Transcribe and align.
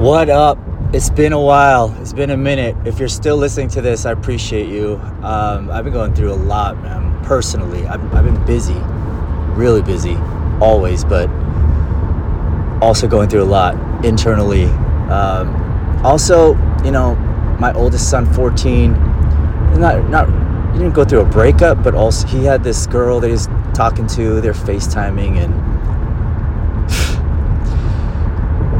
What 0.00 0.30
up? 0.30 0.56
It's 0.94 1.10
been 1.10 1.34
a 1.34 1.40
while. 1.40 1.94
It's 2.00 2.14
been 2.14 2.30
a 2.30 2.36
minute. 2.38 2.74
If 2.86 2.98
you're 2.98 3.06
still 3.06 3.36
listening 3.36 3.68
to 3.68 3.82
this, 3.82 4.06
I 4.06 4.12
appreciate 4.12 4.70
you. 4.70 4.94
Um, 5.22 5.70
I've 5.70 5.84
been 5.84 5.92
going 5.92 6.14
through 6.14 6.32
a 6.32 6.40
lot, 6.40 6.80
man. 6.80 7.22
Personally, 7.22 7.86
I've, 7.86 8.02
I've 8.14 8.24
been 8.24 8.42
busy, 8.46 8.80
really 9.52 9.82
busy, 9.82 10.16
always, 10.58 11.04
but 11.04 11.28
also 12.80 13.06
going 13.08 13.28
through 13.28 13.42
a 13.42 13.52
lot 13.52 13.74
internally. 14.02 14.64
Um, 15.10 15.54
also, 16.02 16.54
you 16.82 16.92
know, 16.92 17.14
my 17.60 17.74
oldest 17.74 18.08
son, 18.08 18.24
14, 18.32 18.92
not 19.78 20.08
not 20.08 20.28
he 20.72 20.78
didn't 20.78 20.94
go 20.94 21.04
through 21.04 21.20
a 21.20 21.26
breakup, 21.26 21.84
but 21.84 21.94
also 21.94 22.26
he 22.26 22.42
had 22.42 22.64
this 22.64 22.86
girl 22.86 23.20
that 23.20 23.28
he's 23.28 23.48
talking 23.74 24.06
to. 24.06 24.40
They're 24.40 24.54
FaceTiming 24.54 25.36
and 25.36 25.52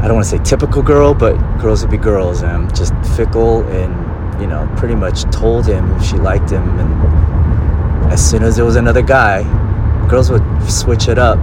don't 0.11 0.17
want 0.17 0.27
to 0.27 0.37
say 0.37 0.43
typical 0.43 0.81
girl, 0.81 1.13
but 1.13 1.37
girls 1.57 1.81
would 1.83 1.89
be 1.89 1.95
girls 1.95 2.43
and 2.43 2.75
just 2.75 2.93
fickle 3.15 3.65
and, 3.69 4.41
you 4.41 4.47
know, 4.47 4.69
pretty 4.75 4.93
much 4.93 5.23
told 5.31 5.65
him 5.65 6.01
she 6.01 6.17
liked 6.17 6.49
him. 6.49 6.67
And 6.79 8.11
as 8.11 8.29
soon 8.29 8.43
as 8.43 8.57
there 8.57 8.65
was 8.65 8.75
another 8.75 9.01
guy, 9.01 9.43
girls 10.09 10.29
would 10.29 10.43
switch 10.69 11.07
it 11.07 11.17
up. 11.17 11.39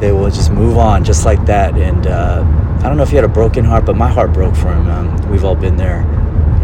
They 0.00 0.12
would 0.12 0.32
just 0.32 0.50
move 0.50 0.78
on 0.78 1.04
just 1.04 1.26
like 1.26 1.44
that. 1.44 1.76
And 1.76 2.06
uh, 2.06 2.42
I 2.78 2.84
don't 2.84 2.96
know 2.96 3.02
if 3.02 3.10
he 3.10 3.16
had 3.16 3.24
a 3.26 3.28
broken 3.28 3.66
heart, 3.66 3.84
but 3.84 3.96
my 3.96 4.08
heart 4.08 4.32
broke 4.32 4.56
for 4.56 4.72
him. 4.72 4.88
Um, 4.88 5.30
we've 5.30 5.44
all 5.44 5.54
been 5.54 5.76
there. 5.76 6.00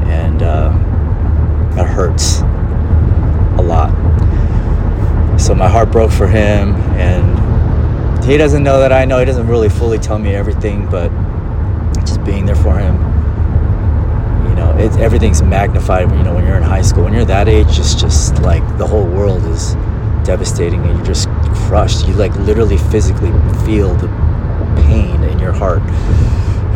And 0.06 0.42
uh, 0.42 0.70
that 1.74 1.86
hurts 1.86 2.40
a 3.58 3.62
lot. 3.62 3.90
So 5.38 5.54
my 5.54 5.68
heart 5.68 5.92
broke 5.92 6.12
for 6.12 6.28
him. 6.28 6.76
And 6.96 7.27
he 8.28 8.36
doesn't 8.36 8.62
know 8.62 8.78
that 8.80 8.92
I 8.92 9.06
know. 9.06 9.18
He 9.18 9.24
doesn't 9.24 9.46
really 9.46 9.70
fully 9.70 9.98
tell 9.98 10.18
me 10.18 10.34
everything, 10.34 10.86
but 10.90 11.10
just 12.00 12.22
being 12.24 12.44
there 12.44 12.54
for 12.54 12.78
him. 12.78 12.96
You 14.48 14.54
know, 14.54 14.76
it's 14.78 14.96
everything's 14.98 15.40
magnified. 15.40 16.10
You 16.10 16.22
know, 16.22 16.34
when 16.34 16.46
you're 16.46 16.58
in 16.58 16.62
high 16.62 16.82
school, 16.82 17.04
when 17.04 17.14
you're 17.14 17.24
that 17.24 17.48
age, 17.48 17.78
it's 17.78 17.94
just 17.94 18.38
like 18.42 18.62
the 18.76 18.86
whole 18.86 19.06
world 19.06 19.42
is 19.46 19.74
devastating, 20.24 20.84
and 20.84 20.96
you're 20.96 21.06
just 21.06 21.28
crushed. 21.66 22.06
You 22.06 22.14
like 22.14 22.34
literally 22.36 22.76
physically 22.76 23.30
feel 23.64 23.94
the 23.94 24.08
pain 24.82 25.22
in 25.24 25.38
your 25.38 25.52
heart. 25.52 25.80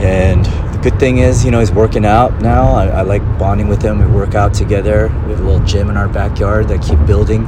And 0.00 0.47
the 0.47 0.81
good 0.83 0.98
thing 0.98 1.19
is, 1.19 1.44
you 1.44 1.50
know, 1.50 1.61
he's 1.61 1.70
working 1.70 2.06
out 2.06 2.41
now. 2.41 2.72
I, 2.72 2.87
I 2.87 3.03
like 3.03 3.22
bonding 3.39 3.69
with 3.69 3.83
him. 3.83 3.98
We 3.98 4.06
work 4.06 4.34
out 4.34 4.55
together. 4.55 5.09
We 5.27 5.33
have 5.33 5.41
a 5.41 5.44
little 5.44 5.64
gym 5.66 5.91
in 5.91 5.98
our 5.98 6.09
backyard 6.09 6.69
that 6.69 6.81
I 6.81 6.89
keep 6.89 7.05
building. 7.06 7.44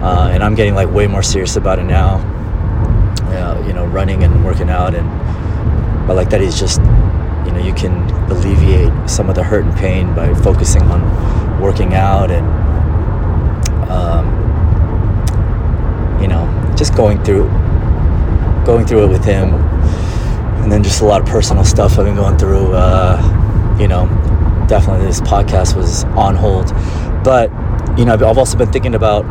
Uh, 0.00 0.30
and 0.32 0.42
I'm 0.42 0.54
getting 0.54 0.74
like 0.74 0.90
way 0.90 1.06
more 1.06 1.22
serious 1.22 1.56
about 1.56 1.78
it 1.78 1.84
now 1.84 2.36
you 3.66 3.72
know, 3.72 3.86
running 3.86 4.22
and 4.24 4.44
working 4.44 4.70
out, 4.70 4.94
and 4.94 5.08
but 6.06 6.16
like 6.16 6.30
that 6.30 6.40
is 6.40 6.58
just, 6.58 6.80
you 7.46 7.52
know, 7.52 7.60
you 7.62 7.74
can 7.74 7.92
alleviate 8.30 8.92
some 9.08 9.28
of 9.28 9.34
the 9.34 9.42
hurt 9.42 9.64
and 9.64 9.76
pain 9.76 10.14
by 10.14 10.32
focusing 10.34 10.82
on 10.82 11.60
working 11.60 11.94
out 11.94 12.30
and, 12.30 12.46
um, 13.90 14.26
you 16.20 16.28
know, 16.28 16.46
just 16.76 16.94
going 16.94 17.22
through, 17.24 17.48
going 18.64 18.86
through 18.86 19.04
it 19.04 19.08
with 19.08 19.24
him, 19.24 19.54
and 20.62 20.72
then 20.72 20.82
just 20.82 21.00
a 21.02 21.04
lot 21.04 21.20
of 21.20 21.26
personal 21.26 21.64
stuff 21.64 21.98
I've 21.98 22.06
been 22.06 22.16
going 22.16 22.38
through. 22.38 22.72
Uh, 22.72 23.76
you 23.78 23.86
know, 23.88 24.06
definitely 24.68 25.06
this 25.06 25.20
podcast 25.20 25.76
was 25.76 26.04
on 26.04 26.34
hold, 26.34 26.72
but 27.22 27.50
you 27.98 28.04
know, 28.04 28.14
I've 28.14 28.38
also 28.38 28.56
been 28.56 28.72
thinking 28.72 28.94
about 28.94 29.24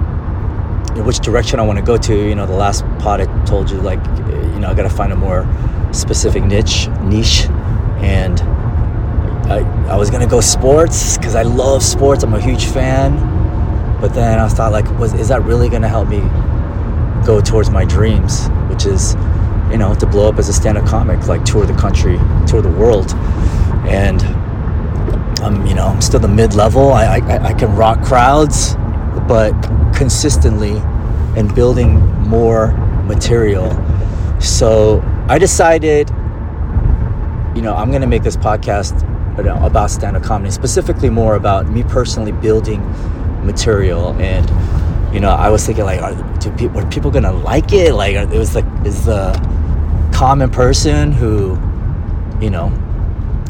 which 1.03 1.19
direction 1.19 1.59
I 1.59 1.63
want 1.63 1.79
to 1.79 1.85
go 1.85 1.97
to. 1.97 2.15
You 2.15 2.35
know, 2.35 2.45
the 2.45 2.55
last 2.55 2.83
pod 2.99 3.21
I 3.21 3.45
told 3.45 3.69
you, 3.69 3.77
like, 3.81 3.99
uh, 3.99 4.31
you 4.53 4.59
know, 4.59 4.69
I 4.69 4.73
got 4.73 4.83
to 4.83 4.89
find 4.89 5.11
a 5.11 5.15
more 5.15 5.47
specific 5.91 6.43
niche, 6.43 6.87
niche, 7.01 7.45
and 7.99 8.41
I, 9.49 9.59
I 9.89 9.95
was 9.95 10.09
gonna 10.09 10.27
go 10.27 10.41
sports 10.41 11.17
because 11.17 11.33
I 11.35 11.43
love 11.43 11.81
sports. 11.81 12.23
I'm 12.23 12.33
a 12.33 12.41
huge 12.41 12.65
fan, 12.65 13.17
but 14.01 14.13
then 14.13 14.39
I 14.39 14.47
thought, 14.49 14.73
like, 14.73 14.89
was 14.99 15.13
is 15.13 15.29
that 15.29 15.43
really 15.43 15.69
gonna 15.69 15.87
help 15.87 16.09
me 16.09 16.19
go 17.25 17.39
towards 17.39 17.69
my 17.69 17.85
dreams, 17.85 18.47
which 18.69 18.85
is, 18.85 19.15
you 19.71 19.77
know, 19.77 19.95
to 19.95 20.05
blow 20.05 20.27
up 20.29 20.37
as 20.37 20.49
a 20.49 20.53
stand-up 20.53 20.85
comic, 20.85 21.27
like 21.27 21.45
tour 21.45 21.65
the 21.65 21.73
country, 21.73 22.19
tour 22.45 22.61
the 22.61 22.69
world, 22.69 23.13
and 23.87 24.21
I'm, 25.41 25.65
you 25.65 25.75
know, 25.75 25.87
I'm 25.87 26.01
still 26.01 26.19
the 26.19 26.27
mid-level. 26.27 26.91
I, 26.91 27.17
I, 27.17 27.47
I 27.47 27.53
can 27.53 27.73
rock 27.75 28.03
crowds, 28.03 28.75
but 29.21 29.51
consistently 29.95 30.77
and 31.35 31.53
building 31.53 31.99
more 32.21 32.71
material. 33.05 33.71
So 34.39 35.01
I 35.27 35.37
decided, 35.37 36.09
you 37.55 37.61
know, 37.61 37.73
I'm 37.75 37.89
going 37.89 38.01
to 38.01 38.07
make 38.07 38.23
this 38.23 38.37
podcast 38.37 39.03
about 39.37 39.91
stand 39.91 40.17
up 40.17 40.23
comedy, 40.23 40.51
specifically 40.51 41.09
more 41.09 41.35
about 41.35 41.69
me 41.69 41.83
personally 41.83 42.31
building 42.31 42.81
material. 43.45 44.13
And, 44.19 44.49
you 45.13 45.19
know, 45.19 45.29
I 45.29 45.49
was 45.49 45.65
thinking, 45.65 45.85
like, 45.85 46.01
are, 46.01 46.39
do 46.39 46.51
people, 46.51 46.79
are 46.79 46.89
people 46.89 47.11
going 47.11 47.23
to 47.23 47.31
like 47.31 47.71
it? 47.73 47.93
Like, 47.93 48.15
are, 48.15 48.31
it 48.31 48.37
was 48.37 48.55
like, 48.55 48.65
is 48.85 49.05
the 49.05 49.33
common 50.13 50.49
person 50.49 51.11
who, 51.11 51.51
you 52.41 52.49
know, 52.49 52.71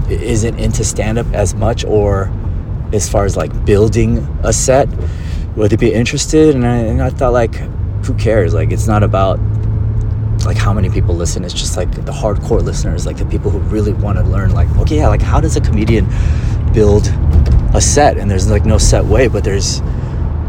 isn't 0.10 0.58
into 0.60 0.84
stand 0.84 1.18
up 1.18 1.28
as 1.34 1.54
much 1.54 1.84
or 1.86 2.32
as 2.94 3.10
far 3.10 3.26
as 3.26 3.36
like 3.36 3.66
building 3.66 4.18
a 4.44 4.54
set 4.54 4.88
would 5.58 5.72
they 5.72 5.76
be 5.76 5.92
interested? 5.92 6.56
And 6.56 6.66
I, 6.66 6.78
and 6.78 7.02
I 7.02 7.10
thought, 7.10 7.34
like, 7.34 7.56
who 8.06 8.14
cares? 8.14 8.54
Like, 8.54 8.72
it's 8.72 8.88
not 8.88 9.04
about 9.04 9.40
like 10.46 10.56
how 10.56 10.72
many 10.72 10.90
people 10.90 11.16
listen. 11.16 11.44
It's 11.44 11.54
just 11.54 11.76
like 11.76 11.92
the 11.92 12.12
hardcore 12.12 12.62
listeners, 12.62 13.06
like 13.06 13.18
the 13.18 13.26
people 13.26 13.52
who 13.52 13.60
really 13.60 13.92
want 13.92 14.18
to 14.18 14.24
learn. 14.24 14.52
Like, 14.52 14.70
okay, 14.78 14.98
yeah, 14.98 15.08
like 15.08 15.22
how 15.22 15.42
does 15.42 15.58
a 15.58 15.62
comedian 15.62 16.08
build 16.74 17.08
a 17.74 17.82
set? 17.82 18.18
And 18.18 18.30
there's 18.30 18.50
like 18.50 18.66
no 18.66 18.78
set 18.78 19.04
way, 19.04 19.28
but 19.28 19.44
there's 19.44 19.82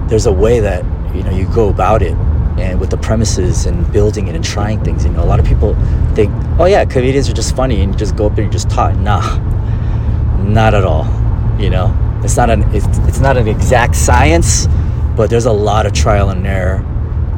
there's 0.08 0.26
a 0.26 0.32
way 0.32 0.60
that 0.60 0.84
you 1.16 1.22
know 1.24 1.30
you 1.30 1.46
go 1.52 1.68
about 1.68 2.02
it 2.02 2.12
and 2.58 2.78
with 2.78 2.90
the 2.90 2.96
premises 2.98 3.66
and 3.66 3.90
building 3.92 4.28
it 4.28 4.36
and 4.36 4.44
trying 4.44 4.84
things. 4.84 5.04
You 5.04 5.10
know, 5.10 5.24
a 5.24 5.26
lot 5.26 5.40
of 5.40 5.46
people 5.46 5.74
think, 6.14 6.30
oh 6.60 6.66
yeah, 6.66 6.84
comedians 6.84 7.28
are 7.28 7.34
just 7.34 7.56
funny 7.56 7.80
and 7.80 7.92
you 7.92 7.98
just 7.98 8.14
go 8.14 8.26
up 8.26 8.36
there 8.36 8.44
and 8.44 8.52
you 8.52 8.56
just 8.56 8.70
talk. 8.70 8.94
Nah, 8.96 9.38
not 10.44 10.74
at 10.74 10.84
all. 10.84 11.06
You 11.58 11.70
know, 11.70 12.20
it's 12.22 12.36
not 12.36 12.50
an 12.50 12.62
it's, 12.74 12.86
it's 13.08 13.20
not 13.20 13.36
an 13.36 13.48
exact 13.48 13.96
science 13.96 14.68
but 15.18 15.28
there's 15.30 15.46
a 15.46 15.52
lot 15.52 15.84
of 15.84 15.92
trial 15.92 16.30
and 16.30 16.46
error. 16.46 16.80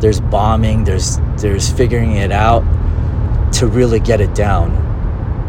There's 0.03 0.21
bombing, 0.21 0.85
there's 0.85 1.19
there's 1.39 1.73
figuring 1.73 2.13
it 2.13 2.31
out 2.31 2.61
to 3.55 3.67
really 3.67 3.99
get 3.99 4.21
it 4.21 4.35
down 4.35 4.71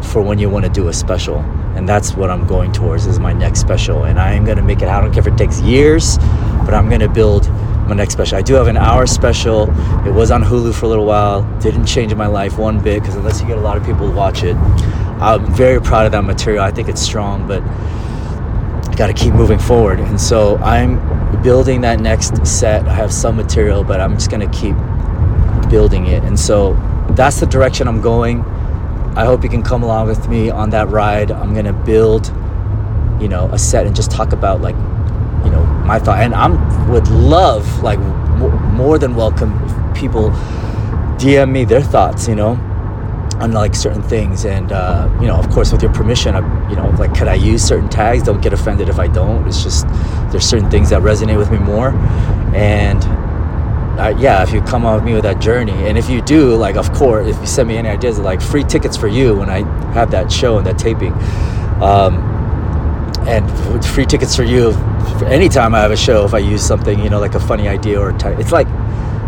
for 0.02 0.22
when 0.22 0.38
you 0.38 0.48
want 0.48 0.64
to 0.64 0.70
do 0.70 0.88
a 0.88 0.94
special. 0.94 1.40
And 1.76 1.86
that's 1.86 2.14
what 2.14 2.30
I'm 2.30 2.46
going 2.46 2.72
towards 2.72 3.04
is 3.04 3.18
my 3.18 3.34
next 3.34 3.60
special. 3.60 4.04
And 4.04 4.18
I 4.18 4.32
am 4.32 4.46
gonna 4.46 4.62
make 4.62 4.80
it. 4.80 4.88
I 4.88 4.98
don't 4.98 5.12
care 5.12 5.20
if 5.20 5.26
it 5.26 5.36
takes 5.36 5.60
years, 5.60 6.16
but 6.64 6.72
I'm 6.72 6.88
gonna 6.88 7.06
build 7.06 7.50
my 7.86 7.94
next 7.94 8.14
special. 8.14 8.38
I 8.38 8.42
do 8.42 8.54
have 8.54 8.66
an 8.66 8.78
hour 8.78 9.06
special. 9.06 9.64
It 10.06 10.12
was 10.12 10.30
on 10.30 10.42
Hulu 10.42 10.72
for 10.74 10.86
a 10.86 10.88
little 10.88 11.04
while. 11.04 11.42
Didn't 11.60 11.84
change 11.84 12.14
my 12.14 12.28
life 12.28 12.56
one 12.56 12.82
bit 12.82 13.02
because 13.02 13.14
unless 13.14 13.42
you 13.42 13.46
get 13.46 13.58
a 13.58 13.60
lot 13.60 13.76
of 13.76 13.84
people 13.84 14.08
to 14.08 14.14
watch 14.14 14.42
it, 14.42 14.56
I'm 15.20 15.52
very 15.52 15.82
proud 15.82 16.06
of 16.06 16.12
that 16.12 16.24
material. 16.24 16.64
I 16.64 16.70
think 16.70 16.88
it's 16.88 17.02
strong, 17.02 17.46
but 17.46 17.62
I 17.62 18.94
got 18.96 19.08
to 19.08 19.12
keep 19.12 19.34
moving 19.34 19.58
forward. 19.58 20.00
And 20.00 20.18
so 20.18 20.56
I'm 20.58 21.21
building 21.42 21.80
that 21.82 22.00
next 22.00 22.46
set. 22.46 22.86
I 22.86 22.94
have 22.94 23.12
some 23.12 23.36
material, 23.36 23.84
but 23.84 24.00
I'm 24.00 24.14
just 24.14 24.30
to 24.48 24.58
keep 24.58 24.76
building 25.70 26.06
it. 26.06 26.22
And 26.24 26.38
so 26.38 26.74
that's 27.10 27.40
the 27.40 27.46
direction 27.46 27.88
I'm 27.88 28.00
going. 28.00 28.40
I 29.16 29.24
hope 29.24 29.42
you 29.42 29.50
can 29.50 29.62
come 29.62 29.82
along 29.82 30.08
with 30.08 30.28
me 30.28 30.50
on 30.50 30.70
that 30.70 30.88
ride. 30.88 31.30
I'm 31.30 31.52
to 31.66 31.72
build, 31.72 32.28
you 33.20 33.28
know, 33.28 33.48
a 33.52 33.58
set 33.58 33.86
and 33.86 33.94
just 33.94 34.10
talk 34.10 34.32
about 34.32 34.60
like, 34.60 34.76
you 35.44 35.50
know, 35.50 35.64
my 35.86 35.98
thought. 35.98 36.18
And 36.20 36.34
I'm 36.34 36.90
would 36.90 37.08
love 37.08 37.82
like 37.82 37.98
more 38.72 38.98
than 38.98 39.14
welcome 39.14 39.52
people 39.94 40.30
DM 41.18 41.50
me 41.50 41.64
their 41.64 41.82
thoughts, 41.82 42.28
you 42.28 42.34
know 42.34 42.71
on 43.42 43.52
like 43.52 43.74
certain 43.74 44.02
things. 44.02 44.44
And 44.44 44.72
uh, 44.72 45.08
you 45.20 45.26
know 45.26 45.36
of 45.36 45.50
course 45.50 45.72
with 45.72 45.82
your 45.82 45.92
permission 45.92 46.34
I, 46.34 46.70
you 46.70 46.76
know 46.76 46.88
like 46.98 47.14
could 47.14 47.28
i 47.28 47.34
use 47.34 47.62
certain 47.62 47.88
tags? 47.88 48.22
Don't 48.22 48.40
get 48.40 48.52
offended 48.52 48.88
if 48.88 48.98
i 48.98 49.08
don't. 49.08 49.46
It's 49.46 49.62
just 49.62 49.86
there's 50.30 50.44
certain 50.44 50.70
things 50.70 50.90
that 50.90 51.02
resonate 51.02 51.38
with 51.38 51.50
me 51.50 51.58
more. 51.58 51.90
And 52.54 53.02
uh, 53.98 54.14
yeah 54.18 54.42
if 54.42 54.52
you 54.52 54.62
come 54.62 54.86
on 54.86 54.94
with 54.94 55.04
me 55.04 55.12
with 55.12 55.22
that 55.24 55.38
journey 55.40 55.72
and 55.86 55.98
if 55.98 56.08
you 56.08 56.22
do 56.22 56.56
like 56.56 56.76
of 56.76 56.90
course 56.94 57.28
if 57.28 57.38
you 57.40 57.46
send 57.46 57.68
me 57.68 57.76
any 57.76 57.90
ideas 57.90 58.18
like 58.18 58.40
free 58.40 58.64
tickets 58.64 58.96
for 58.96 59.06
you 59.06 59.36
when 59.36 59.50
i 59.50 59.58
have 59.92 60.10
that 60.10 60.32
show 60.32 60.56
and 60.56 60.66
that 60.66 60.78
taping. 60.78 61.12
Um, 61.82 62.30
and 63.26 63.84
free 63.84 64.06
tickets 64.06 64.34
for 64.34 64.44
you 64.44 64.70
anytime 65.26 65.74
i 65.74 65.80
have 65.80 65.90
a 65.90 65.96
show 65.96 66.24
if 66.24 66.34
i 66.34 66.38
use 66.38 66.66
something 66.66 66.98
you 66.98 67.10
know 67.10 67.20
like 67.20 67.34
a 67.34 67.40
funny 67.40 67.68
idea 67.68 68.00
or 68.00 68.12
t- 68.12 68.28
it's 68.28 68.50
like 68.50 68.66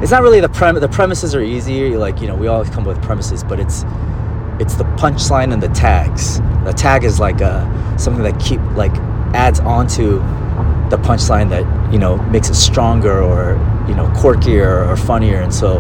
it's 0.03 0.11
not 0.11 0.23
really 0.23 0.41
the 0.41 0.49
prem 0.49 0.75
the 0.77 0.89
premises 0.89 1.35
are 1.35 1.43
easy 1.43 1.97
like 1.97 2.21
you 2.21 2.27
know 2.27 2.35
we 2.35 2.47
always 2.47 2.71
come 2.71 2.85
with 2.85 3.01
premises 3.03 3.45
but 3.45 3.59
it's 3.61 3.85
it's 4.61 4.75
the 4.75 4.85
punchline 4.97 5.53
and 5.53 5.63
the 5.63 5.69
tags 5.69 6.41
the 6.65 6.73
tag 6.73 7.05
is 7.05 7.19
like 7.19 7.41
a, 7.41 7.95
something 7.99 8.23
that 8.23 8.39
keep 8.41 8.61
like 8.77 8.95
adds 9.35 9.61
onto 9.61 10.19
the 10.91 10.99
punchline 10.99 11.49
that 11.49 11.65
you 11.93 11.99
know 11.99 12.17
makes 12.25 12.49
it 12.49 12.55
stronger 12.55 13.23
or 13.23 13.55
you 13.89 13.95
know 13.95 14.07
quirkier 14.09 14.87
or 14.89 14.97
funnier 14.97 15.41
and 15.41 15.53
so 15.53 15.75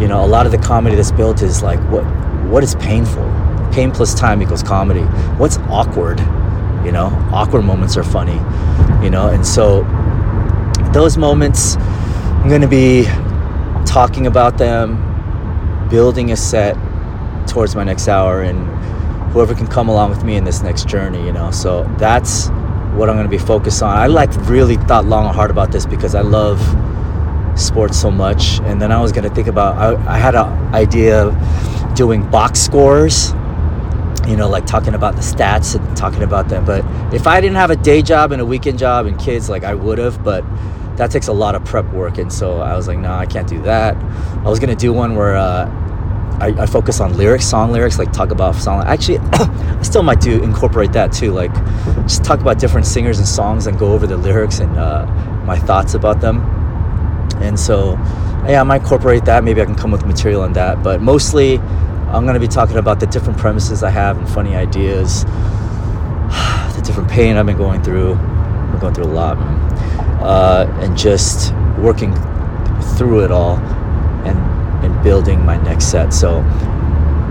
you 0.00 0.06
know 0.06 0.24
a 0.24 0.26
lot 0.26 0.46
of 0.46 0.52
the 0.52 0.58
comedy 0.58 0.94
that's 0.94 1.12
built 1.12 1.42
is 1.42 1.62
like 1.62 1.80
what 1.90 2.04
what 2.50 2.62
is 2.62 2.74
painful 2.76 3.24
pain 3.72 3.90
plus 3.90 4.14
time 4.14 4.42
equals 4.42 4.62
comedy. 4.62 5.02
What's 5.38 5.58
awkward? 5.68 6.18
You 6.84 6.92
know, 6.92 7.06
awkward 7.32 7.62
moments 7.62 7.96
are 7.96 8.04
funny. 8.04 8.38
You 9.04 9.10
know, 9.10 9.28
and 9.28 9.46
so 9.46 9.84
those 10.92 11.16
moments, 11.16 11.76
I'm 11.76 12.60
to 12.60 12.68
be 12.68 13.04
talking 13.88 14.26
about 14.26 14.58
them, 14.58 15.88
building 15.88 16.30
a 16.30 16.36
set 16.36 16.76
towards 17.48 17.74
my 17.74 17.84
next 17.84 18.06
hour, 18.06 18.42
and 18.42 18.66
whoever 19.32 19.54
can 19.54 19.66
come 19.66 19.88
along 19.88 20.10
with 20.10 20.22
me 20.24 20.36
in 20.36 20.44
this 20.44 20.62
next 20.62 20.86
journey. 20.86 21.24
You 21.24 21.32
know, 21.32 21.50
so 21.50 21.84
that's 21.98 22.48
what 22.94 23.08
I'm 23.08 23.16
going 23.16 23.24
to 23.24 23.30
be 23.30 23.38
focused 23.38 23.82
on. 23.82 23.96
I 23.96 24.06
like 24.06 24.30
really 24.48 24.76
thought 24.76 25.06
long 25.06 25.26
and 25.26 25.34
hard 25.34 25.50
about 25.50 25.72
this 25.72 25.86
because 25.86 26.14
I 26.14 26.20
love 26.20 26.60
sports 27.58 27.98
so 27.98 28.10
much, 28.10 28.60
and 28.60 28.80
then 28.80 28.92
I 28.92 29.00
was 29.00 29.10
going 29.10 29.28
to 29.28 29.34
think 29.34 29.48
about. 29.48 29.76
I, 29.76 30.14
I 30.14 30.18
had 30.18 30.34
an 30.34 30.74
idea 30.74 31.24
of 31.24 31.94
doing 31.94 32.28
box 32.30 32.60
scores 32.60 33.32
you 34.28 34.36
know, 34.36 34.46
like 34.46 34.66
talking 34.66 34.94
about 34.94 35.16
the 35.16 35.22
stats 35.22 35.74
and 35.74 35.96
talking 35.96 36.22
about 36.22 36.50
them. 36.50 36.64
But 36.66 36.84
if 37.14 37.26
I 37.26 37.40
didn't 37.40 37.56
have 37.56 37.70
a 37.70 37.76
day 37.76 38.02
job 38.02 38.30
and 38.30 38.42
a 38.42 38.44
weekend 38.44 38.78
job 38.78 39.06
and 39.06 39.18
kids, 39.18 39.48
like 39.48 39.64
I 39.64 39.74
would 39.74 39.96
have, 39.96 40.22
but 40.22 40.44
that 40.98 41.12
takes 41.12 41.28
a 41.28 41.32
lot 41.32 41.54
of 41.54 41.64
prep 41.64 41.86
work. 41.92 42.18
And 42.18 42.32
so 42.32 42.60
I 42.60 42.76
was 42.76 42.88
like, 42.88 42.98
no, 42.98 43.08
nah, 43.08 43.18
I 43.18 43.26
can't 43.26 43.48
do 43.48 43.62
that. 43.62 43.96
I 44.44 44.48
was 44.48 44.58
to 44.58 44.74
do 44.74 44.92
one 44.92 45.14
where 45.14 45.36
uh, 45.36 45.66
I, 46.40 46.48
I, 46.58 46.66
focus 46.66 47.00
on 47.00 47.16
lyrics, 47.16 47.46
song 47.46 47.70
lyrics, 47.70 47.98
like 47.98 48.12
talk 48.12 48.32
about 48.32 48.56
song. 48.56 48.82
Actually, 48.84 49.18
I 49.32 49.82
still 49.82 50.02
might 50.02 50.20
do 50.20 50.42
incorporate 50.42 50.92
that 50.92 51.12
too. 51.12 51.32
Like 51.32 51.54
just 52.02 52.24
talk 52.24 52.40
about 52.40 52.58
different 52.58 52.84
singers 52.84 53.18
and 53.18 53.28
songs 53.28 53.68
and 53.68 53.78
go 53.78 53.92
over 53.92 54.08
the 54.08 54.16
lyrics 54.16 54.58
and 54.58 54.76
uh, 54.76 55.06
my 55.44 55.56
thoughts 55.56 55.94
about 55.94 56.20
them. 56.20 56.40
And 57.40 57.58
so, 57.58 57.92
yeah, 58.48 58.60
I 58.60 58.64
might 58.64 58.82
incorporate 58.82 59.24
that. 59.26 59.44
Maybe 59.44 59.62
I 59.62 59.64
can 59.64 59.76
come 59.76 59.92
with 59.92 60.04
material 60.04 60.42
on 60.42 60.52
that. 60.54 60.82
But 60.82 61.00
mostly, 61.00 61.58
I'm 61.58 62.24
to 62.34 62.40
be 62.40 62.48
talking 62.48 62.76
about 62.76 62.98
the 62.98 63.06
different 63.06 63.38
premises 63.38 63.84
I 63.84 63.90
have 63.90 64.18
and 64.18 64.28
funny 64.28 64.56
ideas, 64.56 65.24
the 65.24 66.82
different 66.84 67.08
pain 67.08 67.36
I've 67.36 67.46
been 67.46 67.56
going 67.56 67.84
through. 67.84 68.14
I'm 68.14 68.78
going 68.80 68.94
through 68.94 69.04
a 69.04 69.14
lot, 69.14 69.36
uh, 70.20 70.66
and 70.80 70.96
just 70.96 71.54
working 71.78 72.14
through 72.96 73.24
it 73.24 73.30
all 73.30 73.56
and 74.26 74.38
and 74.84 75.02
building 75.02 75.44
my 75.44 75.56
next 75.62 75.86
set. 75.86 76.12
So, 76.12 76.44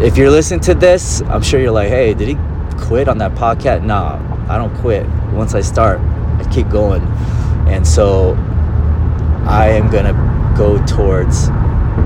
if 0.00 0.16
you're 0.16 0.30
listening 0.30 0.60
to 0.60 0.74
this, 0.74 1.22
I'm 1.22 1.42
sure 1.42 1.60
you're 1.60 1.70
like, 1.70 1.88
"Hey, 1.88 2.14
did 2.14 2.28
he 2.28 2.36
quit 2.86 3.08
on 3.08 3.18
that 3.18 3.34
podcast?" 3.34 3.84
Nah, 3.84 4.18
I 4.48 4.58
don't 4.58 4.74
quit. 4.78 5.06
Once 5.32 5.54
I 5.54 5.60
start, 5.60 6.00
I 6.00 6.48
keep 6.50 6.68
going, 6.68 7.02
and 7.68 7.86
so 7.86 8.34
I 9.46 9.70
am 9.70 9.90
gonna 9.90 10.14
go 10.56 10.84
towards 10.86 11.48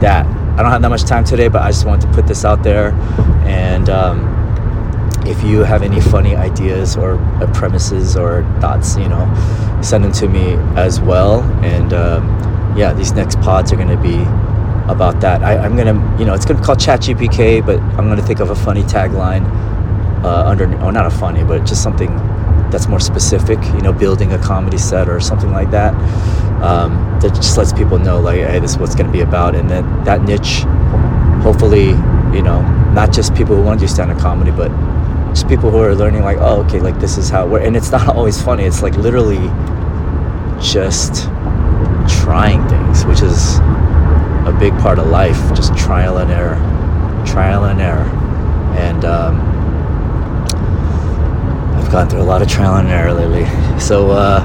that 0.01 0.27
I 0.55 0.63
don't 0.63 0.71
have 0.71 0.83
that 0.83 0.89
much 0.89 1.03
time 1.03 1.25
today, 1.25 1.49
but 1.49 1.63
I 1.63 1.71
just 1.71 1.85
wanted 1.85 2.07
to 2.07 2.13
put 2.13 2.29
this 2.29 2.45
out 2.45 2.63
there. 2.63 2.93
And 3.45 3.89
um, 3.89 4.21
if 5.27 5.43
you 5.43 5.61
have 5.61 5.83
any 5.83 6.01
funny 6.01 6.37
ideas 6.37 6.97
or 6.97 7.15
uh, 7.15 7.51
premises 7.53 8.17
or 8.17 8.43
thoughts, 8.61 8.97
you 8.97 9.09
know, 9.09 9.25
send 9.83 10.05
them 10.05 10.13
to 10.13 10.29
me 10.29 10.55
as 10.77 11.01
well. 11.01 11.43
And 11.65 11.93
um, 11.93 12.29
yeah, 12.77 12.93
these 12.93 13.13
next 13.13 13.41
pods 13.41 13.73
are 13.73 13.77
going 13.77 13.89
to 13.89 13.97
be 13.97 14.21
about 14.91 15.21
that. 15.21 15.43
I, 15.43 15.65
am 15.65 15.77
going 15.77 15.87
to, 15.87 16.19
you 16.19 16.27
know, 16.27 16.35
it's 16.35 16.45
going 16.45 16.57
to 16.57 16.63
be 16.63 16.67
called 16.67 16.81
Chat 16.81 17.01
GPK, 17.01 17.65
but 17.65 17.79
I'm 17.81 18.07
going 18.07 18.19
to 18.19 18.23
think 18.25 18.41
of 18.41 18.51
a 18.51 18.55
funny 18.55 18.83
tagline 18.83 19.47
uh, 20.25 20.45
under, 20.47 20.65
oh, 20.81 20.91
not 20.91 21.07
a 21.07 21.11
funny, 21.11 21.43
but 21.43 21.65
just 21.65 21.83
something 21.83 22.15
that's 22.71 22.87
more 22.89 23.01
specific, 23.01 23.63
you 23.67 23.81
know, 23.81 23.93
building 23.93 24.33
a 24.33 24.39
comedy 24.39 24.79
set 24.79 25.09
or 25.09 25.21
something 25.21 25.53
like 25.53 25.71
that. 25.71 25.95
Um, 26.63 27.19
that 27.21 27.35
just 27.35 27.57
lets 27.57 27.73
people 27.73 27.99
know, 27.99 28.21
like, 28.21 28.41
hey, 28.41 28.59
this 28.59 28.73
is 28.73 28.79
what's 28.79 28.95
going 28.95 29.07
to 29.07 29.13
be 29.13 29.21
about. 29.21 29.55
And 29.55 29.71
then 29.71 30.05
that 30.05 30.23
niche, 30.23 30.65
hopefully, 31.43 31.89
you 32.35 32.43
know, 32.43 32.63
not 32.93 33.13
just 33.13 33.35
people 33.35 33.55
who 33.55 33.63
want 33.63 33.81
to 33.81 33.87
do 33.87 33.93
stand 33.93 34.11
up 34.11 34.19
comedy, 34.19 34.51
but 34.51 34.71
just 35.35 35.49
people 35.49 35.71
who 35.71 35.79
are 35.79 35.95
learning, 35.95 36.23
like, 36.23 36.39
oh, 36.39 36.63
okay, 36.65 36.81
like, 36.81 36.99
this 37.01 37.19
is 37.19 37.29
how 37.29 37.47
we're, 37.47 37.61
and 37.61 37.77
it's 37.77 37.91
not 37.91 38.09
always 38.17 38.41
funny. 38.41 38.65
It's 38.65 38.83
like 38.83 38.97
literally 38.97 39.49
just 40.63 41.25
trying 42.23 42.67
things, 42.69 43.05
which 43.05 43.21
is 43.21 43.59
a 44.47 44.57
big 44.59 44.73
part 44.79 44.99
of 44.99 45.09
life, 45.09 45.37
just 45.55 45.77
trial 45.77 46.19
and 46.19 46.31
error, 46.31 46.57
trial 47.27 47.65
and 47.65 47.81
error. 47.81 48.09
And, 48.79 49.05
um, 49.05 49.41
I've 51.75 51.91
gone 51.91 52.09
through 52.09 52.23
a 52.23 52.25
lot 52.25 52.41
of 52.41 52.49
trial 52.49 52.77
and 52.77 52.89
error 52.89 53.13
lately. 53.13 53.45
So 53.79 54.11
uh, 54.11 54.41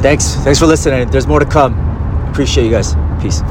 thanks, 0.00 0.34
thanks 0.36 0.58
for 0.58 0.66
listening. 0.66 1.08
There's 1.10 1.26
more 1.26 1.38
to 1.38 1.46
come. 1.46 1.78
Appreciate 2.30 2.64
you 2.64 2.70
guys. 2.70 2.94
Peace. 3.22 3.42